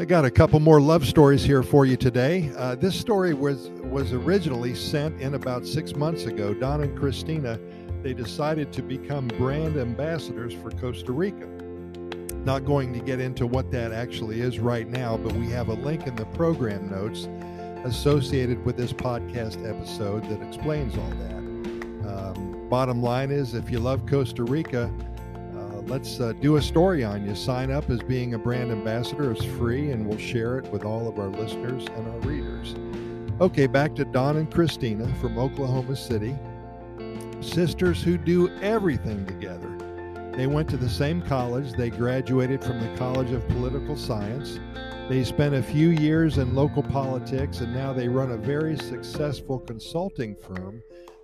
[0.00, 2.50] I got a couple more love stories here for you today.
[2.56, 6.54] Uh, this story was was originally sent in about six months ago.
[6.54, 7.60] Dawn and Christina,
[8.02, 11.44] they decided to become brand ambassadors for Costa Rica.
[12.46, 15.74] Not going to get into what that actually is right now, but we have a
[15.74, 17.28] link in the program notes
[17.84, 21.34] associated with this podcast episode that explains all that.
[22.10, 24.90] Um, bottom line is, if you love Costa Rica,
[25.90, 27.34] let's uh, do a story on you.
[27.34, 29.32] Sign up as being a brand ambassador.
[29.32, 32.76] It's free, and we'll share it with all of our listeners and our readers.
[33.40, 36.38] Okay, back to Dawn and Christina from Oklahoma City.
[37.40, 39.76] Sisters who do everything together.
[40.36, 41.72] They went to the same college.
[41.72, 44.60] They graduated from the College of Political Science.
[45.08, 49.58] They spent a few years in local politics and now they run a very successful
[49.58, 50.82] consulting firm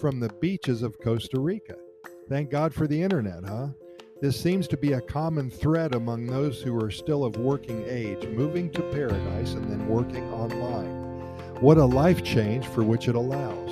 [0.00, 1.76] from the beaches of Costa Rica.
[2.28, 3.68] Thank God for the internet, huh?
[4.20, 8.26] This seems to be a common thread among those who are still of working age,
[8.26, 11.22] moving to paradise and then working online.
[11.60, 13.70] What a life change for which it allows.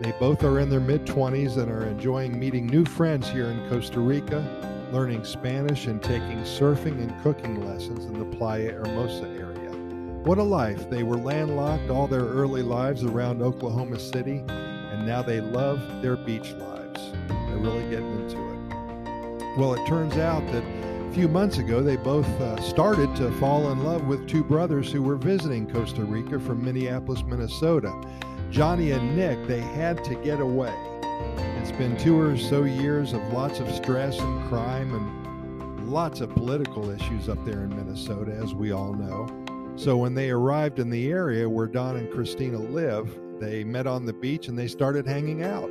[0.00, 3.68] They both are in their mid 20s and are enjoying meeting new friends here in
[3.68, 4.42] Costa Rica,
[4.90, 9.70] learning Spanish, and taking surfing and cooking lessons in the Playa Hermosa area.
[10.22, 10.88] What a life!
[10.88, 16.16] They were landlocked all their early lives around Oklahoma City, and now they love their
[16.16, 17.12] beach lives.
[17.28, 18.53] They're really getting into it.
[19.56, 23.70] Well, it turns out that a few months ago, they both uh, started to fall
[23.70, 27.94] in love with two brothers who were visiting Costa Rica from Minneapolis, Minnesota.
[28.50, 30.74] Johnny and Nick, they had to get away.
[31.60, 36.30] It's been two or so years of lots of stress and crime and lots of
[36.30, 39.28] political issues up there in Minnesota, as we all know.
[39.76, 44.04] So when they arrived in the area where Dawn and Christina live, they met on
[44.04, 45.70] the beach and they started hanging out.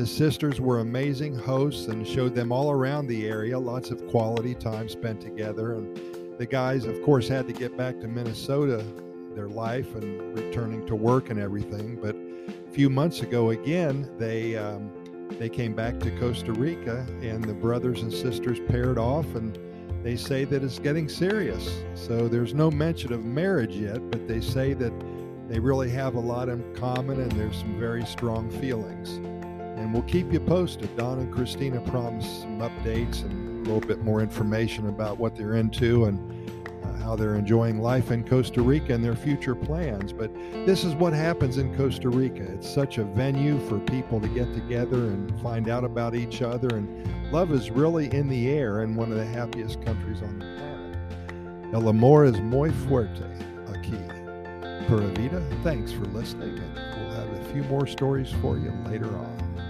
[0.00, 4.54] The sisters were amazing hosts and showed them all around the area, lots of quality
[4.54, 5.74] time spent together.
[5.74, 8.82] And the guys, of course, had to get back to Minnesota
[9.34, 11.96] their life and returning to work and everything.
[12.00, 12.16] But
[12.48, 14.90] a few months ago, again, they um,
[15.38, 19.58] they came back to Costa Rica, and the brothers and sisters paired off, and
[20.02, 21.82] they say that it's getting serious.
[21.94, 24.94] So there's no mention of marriage yet, but they say that
[25.46, 29.20] they really have a lot in common, and there's some very strong feelings.
[29.80, 30.94] And we'll keep you posted.
[30.96, 35.56] Dawn and Christina promise some updates and a little bit more information about what they're
[35.56, 40.12] into and uh, how they're enjoying life in Costa Rica and their future plans.
[40.12, 40.34] But
[40.66, 42.42] this is what happens in Costa Rica.
[42.42, 46.76] It's such a venue for people to get together and find out about each other.
[46.76, 50.44] And love is really in the air in one of the happiest countries on the
[50.44, 51.74] planet.
[51.74, 53.24] El amor es muy fuerte
[53.68, 53.98] aquí.
[54.88, 55.42] Pura vida.
[55.62, 56.58] Thanks for listening.
[56.58, 59.69] And we'll have a few more stories for you later on.